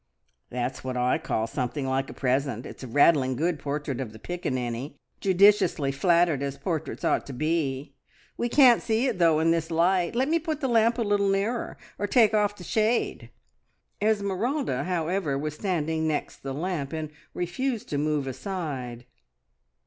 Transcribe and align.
"That's 0.49 0.83
what 0.83 0.97
I 0.97 1.19
call 1.19 1.45
something 1.45 1.85
like 1.85 2.09
a 2.09 2.13
present! 2.13 2.65
It's 2.65 2.83
a 2.83 2.87
rattling 2.87 3.35
good 3.35 3.59
portrait 3.59 4.01
of 4.01 4.13
the 4.13 4.17
Piccaninny, 4.17 4.97
judiciously 5.19 5.91
flattered 5.91 6.41
as 6.41 6.57
portraits 6.57 7.03
ought 7.03 7.23
to 7.27 7.33
be. 7.33 7.93
We 8.35 8.49
can't 8.49 8.81
see 8.81 9.05
it, 9.05 9.19
though, 9.19 9.37
in 9.39 9.51
this 9.51 9.69
light. 9.69 10.15
Let 10.15 10.27
me 10.27 10.39
put 10.39 10.59
the 10.59 10.67
lamp 10.67 10.97
a 10.97 11.03
little 11.03 11.29
nearer, 11.29 11.77
or 11.99 12.07
take 12.07 12.33
off 12.33 12.55
the 12.55 12.63
shade." 12.63 13.29
Esmeralda, 14.01 14.85
however, 14.85 15.37
was 15.37 15.53
standing 15.53 16.07
next 16.07 16.37
the 16.37 16.51
lamp, 16.55 16.93
and 16.93 17.11
refused 17.35 17.87
to 17.89 17.99
move 17.99 18.25
aside. 18.25 19.05